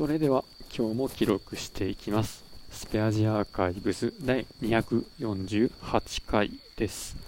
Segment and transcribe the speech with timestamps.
[0.00, 0.44] それでは
[0.74, 2.42] 今日も記録していきます。
[2.70, 7.18] スペアジアーカイブス第248回です。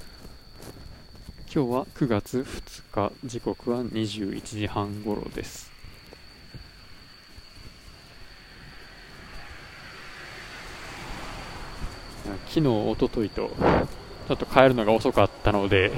[1.55, 5.71] 今日は9月2日時刻は21時半頃です。
[12.47, 13.51] 昨日、おとといと
[14.29, 15.93] ちょっと帰るのが遅かったので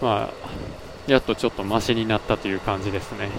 [0.00, 3.30] まあやっとちょっとマシになったという感じですね。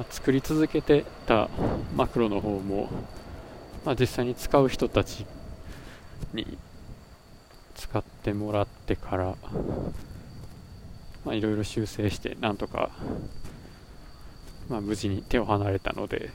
[0.00, 1.48] あ、作り続けてた
[1.94, 2.88] マクロの方も、
[3.84, 5.24] まあ、実際に使う人たち
[6.34, 6.58] に
[7.74, 9.34] 使ってもらってから
[11.34, 12.90] いろいろ修正してなんとか、
[14.68, 16.30] まあ、無事に手を離れたので、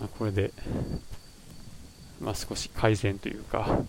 [0.00, 0.52] まあ、これで、
[2.20, 3.84] まあ、少し改善というか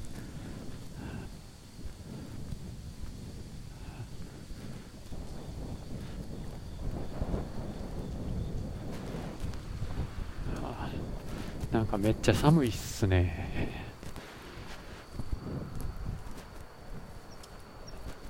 [11.75, 13.85] なんかめっちゃ寒いっすね。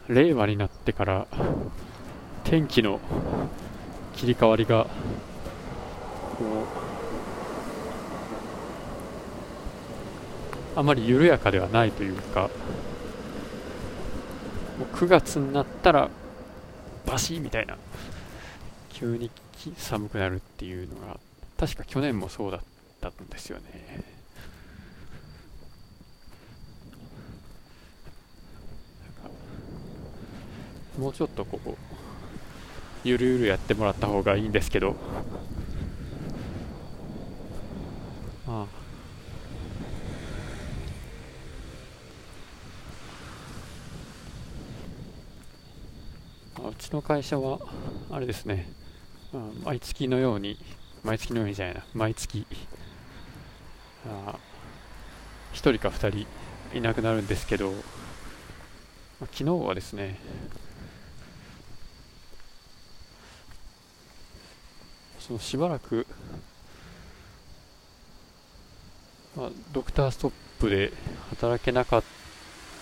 [0.07, 1.27] 令和になってから
[2.43, 2.99] 天気の
[4.16, 4.89] 切り替わりがこ
[10.75, 12.49] うあまり緩やかではないというか
[14.79, 16.09] もう9月になったら
[17.05, 17.77] バシッみたいな
[18.89, 19.29] 急に
[19.77, 21.19] 寒くなるっていうのが
[21.59, 22.75] 確か去年もそうだった
[23.09, 24.03] ったんですよね。
[30.97, 31.70] もうちょっとこう
[33.03, 34.95] ゆるゆるやってもらった方がいいんですけど。
[38.47, 38.86] まあ。
[46.69, 47.59] うちの会社は
[48.09, 48.67] あれですね、
[49.64, 50.58] 毎月のように
[51.03, 51.84] 毎月のようにじゃないな。
[51.94, 52.47] 毎月
[54.07, 54.35] あ
[55.53, 56.25] 1人か2
[56.71, 60.19] 人いなくなるんですけど、まあ、昨日はですね
[65.19, 66.05] そのしばらく、
[69.35, 70.91] まあ、ドクターストップで
[71.31, 72.03] 働けなかっ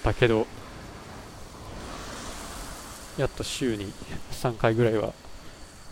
[0.04, 0.46] たけど
[3.18, 3.94] やっと週に
[4.32, 5.14] 3回ぐらいは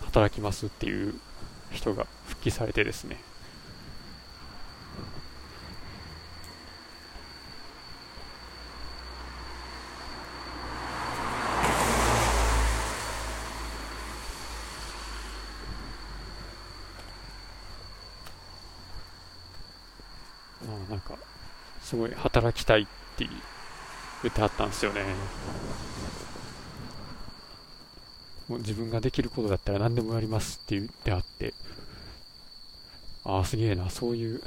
[0.02, 1.14] 働きますっていう
[1.70, 3.31] 人が復帰されてですね。
[20.90, 21.16] なんか
[21.80, 22.84] すごい働きたいっ
[23.16, 23.26] て
[24.22, 25.02] 言ってはったんですよね。
[28.48, 31.54] もう自分ができることだったら何でもやりますって言ってあって。
[33.24, 34.42] ああすげえなそういう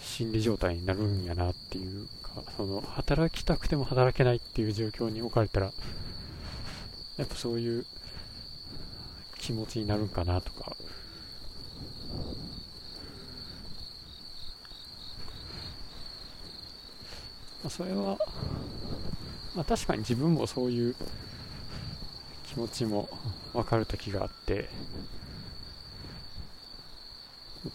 [0.00, 5.72] 心理状態になるんやなっていうかその働きたくても働けないっていう状況に置かれたら
[7.16, 7.84] やっぱそういう
[9.38, 10.76] 気持ちになるんかなとか。
[17.62, 18.18] まあ、それは、
[19.54, 20.94] まあ、確かに自分もそういう
[22.46, 23.08] 気持ちも
[23.52, 24.68] 分かる時があって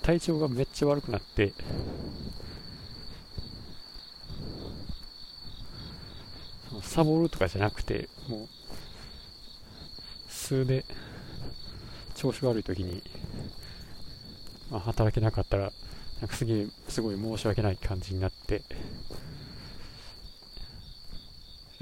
[0.01, 1.53] 体調がめっちゃ悪くなって
[6.81, 8.47] サボるとかじゃなくてもう
[10.29, 10.85] 数で
[12.15, 13.01] 調子悪い時に、
[14.69, 15.71] まあ、働けなかったら
[16.19, 18.61] なんかすげえすごい申し訳ない感じになって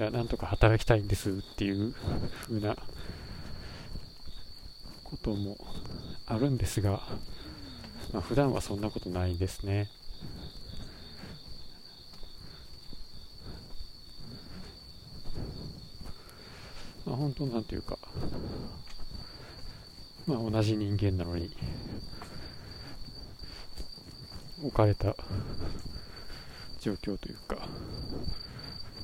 [0.02, 1.94] やなんとか働きたいんですっていう
[2.46, 2.74] 風な
[5.04, 5.58] ことも
[6.26, 7.02] あるんですが、
[8.12, 9.90] まあ、普段はそんなことないですね。
[17.04, 17.98] まあ、本当なんていうか、
[20.26, 21.50] まあ、同じ人間なのに
[24.62, 25.14] 置かれた
[26.80, 27.68] 状況というか、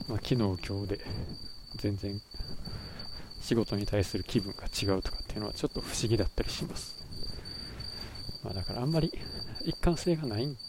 [0.08, 1.00] まあ、昨日今日で
[1.76, 2.20] 全然
[3.40, 6.96] 仕事に対する気分が違うとかっていうのはちょっと不思議だったりします、
[8.44, 9.12] まあ、だからあんまり
[9.64, 10.60] 一貫性がないんだ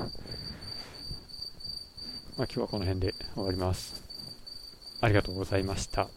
[0.00, 0.10] まあ、
[2.38, 4.06] 今日はこの辺で終わります。
[5.00, 6.08] ありがとうございました。